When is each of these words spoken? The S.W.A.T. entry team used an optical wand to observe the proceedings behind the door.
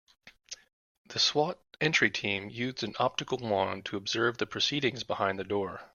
The 1.09 1.17
S.W.A.T. 1.17 1.59
entry 1.79 2.09
team 2.09 2.49
used 2.49 2.81
an 2.81 2.95
optical 2.97 3.37
wand 3.37 3.85
to 3.85 3.97
observe 3.97 4.39
the 4.39 4.47
proceedings 4.47 5.03
behind 5.03 5.37
the 5.37 5.43
door. 5.43 5.87